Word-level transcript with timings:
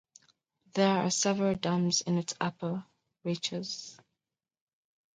There 0.73 0.97
are 0.97 1.11
several 1.11 1.53
dams 1.53 2.01
in 2.01 2.17
its 2.17 2.33
upper 2.41 2.83
reaches. 3.23 3.99